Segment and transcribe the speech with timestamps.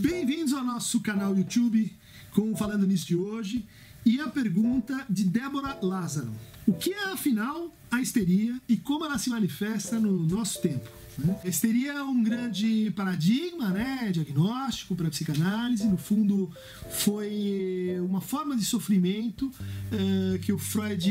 [0.00, 1.92] Bem-vindos ao nosso canal YouTube
[2.32, 3.66] com o Falando Nisso de hoje
[4.06, 6.32] e a pergunta de Débora Lázaro.
[6.70, 10.88] O que é, afinal, a histeria e como ela se manifesta no nosso tempo?
[11.18, 11.36] Né?
[11.42, 15.84] A histeria é um grande paradigma, né, diagnóstico para a psicanálise.
[15.88, 16.48] No fundo,
[16.88, 21.10] foi uma forma de sofrimento uh, que o Freud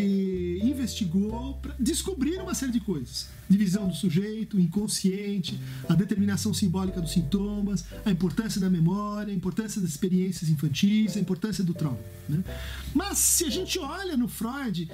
[0.63, 7.11] investigou para descobrir uma série de coisas divisão do sujeito, inconsciente, a determinação simbólica dos
[7.11, 11.99] sintomas, a importância da memória, a importância das experiências infantis, a importância do trauma.
[12.27, 12.43] Né?
[12.93, 14.87] Mas se a gente olha no Freud,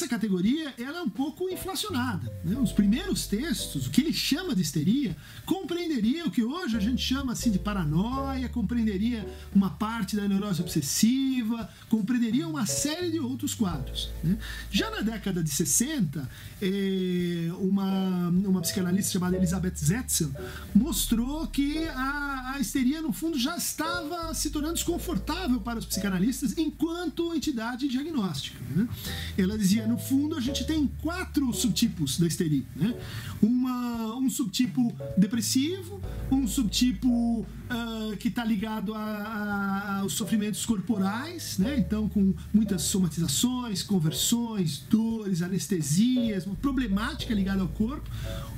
[0.00, 2.32] essa categoria ela é um pouco inflacionada.
[2.42, 2.56] Né?
[2.58, 5.14] Os primeiros textos, o que ele chama de histeria,
[5.44, 10.62] compreenderia o que hoje a gente chama assim de paranoia, compreenderia uma parte da neurose
[10.62, 14.10] obsessiva, compreenderia uma série de outros quadros.
[14.24, 14.38] Né?
[14.70, 16.28] Já na década de 60,
[16.62, 20.30] eh, uma uma, psicanalista chamada Elizabeth Zetzel
[20.74, 26.56] mostrou que a, a histeria, no fundo, já estava se tornando desconfortável para os psicanalistas
[26.56, 28.58] enquanto entidade diagnóstica.
[28.74, 28.88] Né?
[29.36, 32.64] Ela dizia, no fundo, a gente tem quatro subtipos da histeria.
[32.74, 32.94] Né?
[33.40, 36.00] Uma, um subtipo depressivo,
[36.30, 41.76] um subtipo uh, que está ligado a, a, aos sofrimentos corporais, né?
[41.78, 48.08] então com muitas somatizações, conversões, dores, anestesias, uma problemática ligada ao corpo,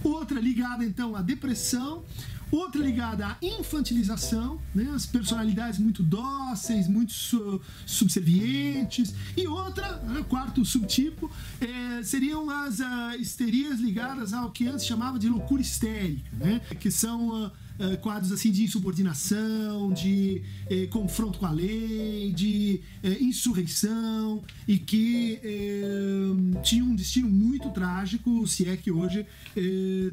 [0.03, 2.05] outra ligada então à depressão,
[2.53, 10.22] outra ligada à infantilização, né, as personalidades muito dóceis, muito su subservientes, e outra, né,
[10.28, 16.31] quarto subtipo, é, seriam as uh, histerias ligadas ao que antes chamava de loucura histérica,
[16.36, 22.33] né, que são uh, uh, quadros assim de insubordinação, de uh, confronto com a lei,
[22.33, 29.27] de uh, insurreição e que eh, tinham um destino muito trágico, se é que hoje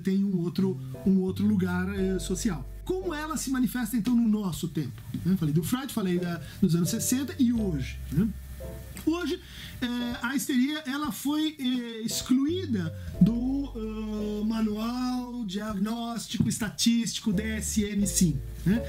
[0.03, 1.87] tem um outro, um outro lugar
[2.19, 4.99] social como ela se manifesta então no nosso tempo.
[5.23, 5.37] Né?
[5.37, 7.99] Falei do Freud, falei da, dos anos 60 e hoje.
[8.11, 8.27] Né?
[9.05, 9.39] Hoje,
[10.21, 11.55] a histeria ela foi
[12.03, 18.37] excluída do uh, manual diagnóstico estatístico DSM-5.
[18.65, 18.83] Né?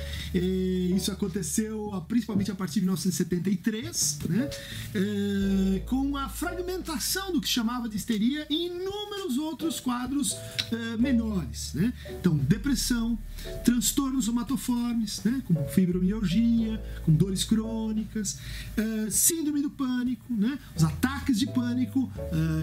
[0.97, 4.51] isso aconteceu principalmente a partir de 1973, né?
[4.95, 10.37] É, com a fragmentação do que chamava de histeria em inúmeros outros quadros
[10.73, 11.73] é, menores.
[11.75, 11.93] Né?
[12.11, 13.19] Então, depressão,
[13.65, 15.43] transtornos somatoformes, né?
[15.47, 18.39] como fibromialgia, com dores crônicas,
[18.77, 20.59] é, síndrome do pânico, né?
[20.77, 22.11] os ataques de pânico,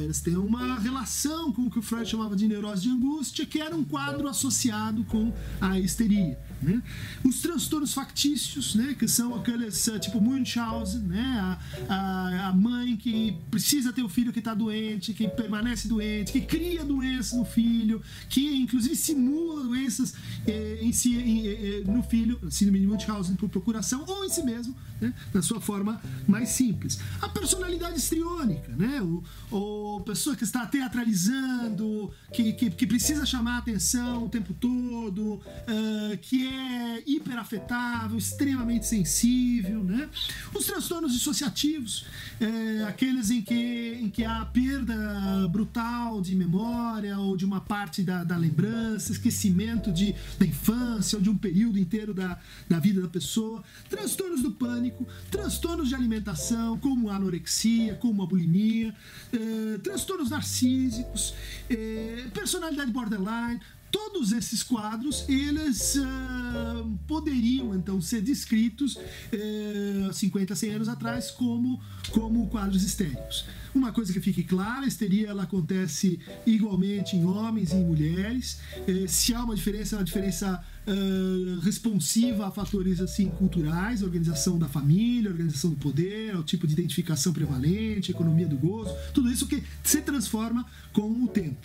[0.03, 3.59] eles têm uma relação com o que o Freud chamava de neurose de angústia, que
[3.59, 6.37] era um quadro associado com a histeria.
[6.61, 6.81] Né?
[7.23, 12.97] Os transtornos factícios, né, que são aqueles eh, tipo Munchausen, né, a, a, a mãe
[12.97, 17.45] que precisa ter o filho que está doente, que permanece doente, que cria doença no
[17.45, 20.15] filho, que inclusive simula doenças
[20.47, 24.41] eh, em si, em, eh, no filho, síndrome de Munchausen por procuração ou em si
[24.41, 26.99] mesmo, né, na sua forma mais simples.
[27.21, 29.23] A personalidade histriônica, né, o,
[29.55, 35.35] o pessoa que está teatralizando, que, que, que precisa chamar a atenção o tempo todo,
[35.35, 40.09] uh, que é hiperafetável, extremamente sensível, né?
[40.53, 42.05] Os transtornos dissociativos,
[42.39, 48.03] é, aqueles em que, em que há perda brutal de memória ou de uma parte
[48.03, 52.39] da, da lembrança, esquecimento de, da infância ou de um período inteiro da,
[52.69, 58.25] da vida da pessoa, transtornos do pânico, transtornos de alimentação, como a anorexia, como a
[58.25, 58.93] bulimia,
[59.33, 61.33] é, transtornos narcísicos,
[61.69, 63.59] é, personalidade borderline,
[63.91, 71.81] todos esses quadros eles uh, poderiam então ser descritos uh, 50, 100 anos atrás como,
[72.11, 73.45] como quadros histéricos.
[73.73, 78.59] Uma coisa que fique clara, a histeria ela acontece igualmente em homens e em mulheres.
[78.87, 84.57] Uh, se há uma diferença, é uma diferença Uh, responsiva a fatores assim culturais, organização
[84.57, 89.45] da família, organização do poder, ao tipo de identificação prevalente, economia do gozo, tudo isso
[89.47, 91.57] que se transforma com o tempo.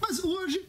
[0.00, 0.62] Mas hoje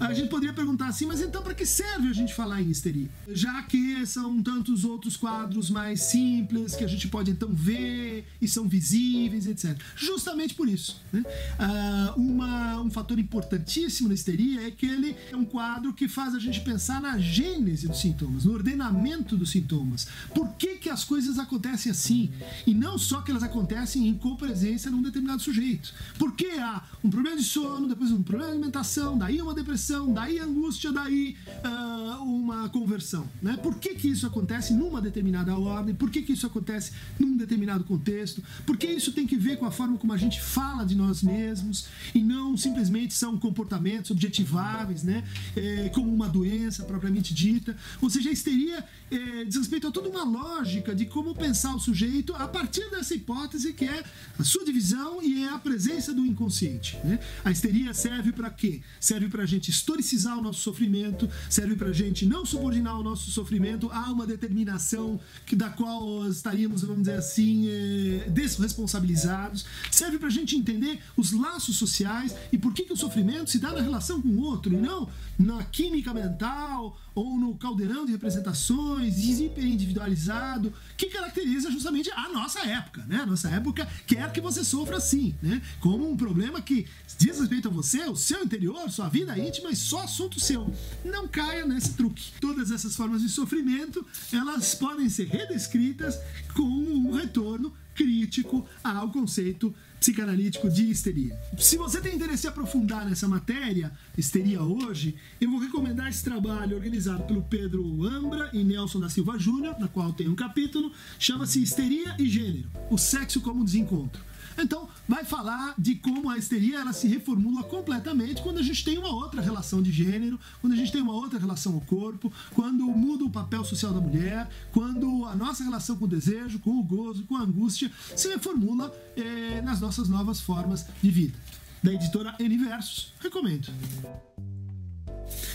[0.00, 3.08] a gente poderia perguntar assim, mas então para que serve a gente falar em histeria?
[3.28, 8.48] Já que são tantos outros quadros mais simples que a gente pode então ver e
[8.48, 9.78] são visíveis, etc.
[9.96, 11.00] Justamente por isso.
[11.12, 11.22] Né?
[11.24, 16.34] Uh, uma, um fator importantíssimo na histeria é que ele é um quadro que faz
[16.34, 20.08] a gente pensar na gênese dos sintomas, no ordenamento dos sintomas.
[20.34, 22.30] Por que, que as coisas acontecem assim?
[22.66, 25.94] E não só que elas acontecem em copresença num determinado sujeito.
[26.18, 29.78] Por que há um problema de sono, depois um problema de alimentação, daí uma depressão
[29.78, 30.12] depressão,
[30.44, 33.28] angústia, daí uh, uma conversão.
[33.42, 33.56] Né?
[33.56, 35.94] Por que, que isso acontece numa determinada ordem?
[35.94, 38.42] Por que, que isso acontece num determinado contexto?
[38.66, 41.22] Por que isso tem que ver com a forma como a gente fala de nós
[41.22, 45.24] mesmos e não simplesmente são comportamentos objetiváveis, né?
[45.56, 47.76] É, como uma doença propriamente dita?
[48.00, 51.80] Ou seja, a histeria é, diz respeito a toda uma lógica de como pensar o
[51.80, 54.04] sujeito a partir dessa hipótese que é
[54.38, 56.96] a sua divisão e é a presença do inconsciente.
[57.04, 57.18] Né?
[57.44, 58.80] A histeria serve para quê?
[59.00, 63.02] Serve para a gente historicizar o nosso sofrimento, serve para a gente não subordinar o
[63.02, 70.18] nosso sofrimento a uma determinação que, da qual estaríamos, vamos dizer assim, é, desresponsabilizados, serve
[70.18, 73.72] para a gente entender os laços sociais e por que, que o sofrimento se dá
[73.72, 75.08] na relação com o outro e não
[75.38, 83.04] na química mental ou no caldeirão de representações hiperindividualizado que caracteriza justamente a nossa época,
[83.06, 83.20] né?
[83.22, 85.62] A nossa época quer que você sofra assim, né?
[85.80, 86.86] Como um problema que
[87.16, 90.68] diz respeito a você, o seu interior, sua vida íntima e só assunto seu.
[91.04, 92.32] Não caia nesse truque.
[92.40, 96.18] Todas essas formas de sofrimento, elas podem ser redescritas
[96.54, 101.36] com um retorno crítico ao conceito psicanalítico de histeria.
[101.56, 106.76] Se você tem interesse em aprofundar nessa matéria, histeria hoje, eu vou recomendar esse trabalho
[106.76, 111.62] organizado pelo Pedro Ambra e Nelson da Silva Júnior, na qual tem um capítulo, chama-se
[111.62, 114.22] Histeria e Gênero, o sexo como desencontro.
[114.58, 118.98] Então, vai falar de como a histeria ela se reformula completamente quando a gente tem
[118.98, 122.84] uma outra relação de gênero, quando a gente tem uma outra relação ao corpo, quando
[122.84, 126.82] muda o papel social da mulher, quando a nossa relação com o desejo, com o
[126.82, 131.38] gozo, com a angústia se reformula eh, nas nossas novas formas de vida.
[131.82, 133.68] Da editora Universos, recomendo.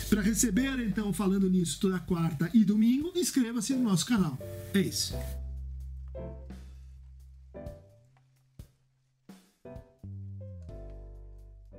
[0.09, 4.37] Para receber, então, falando nisso toda quarta e domingo, inscreva-se no nosso canal.
[4.73, 5.13] É isso.